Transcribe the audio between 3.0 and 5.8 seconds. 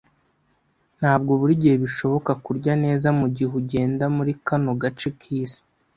mugihe ugenda muri kano gace kisi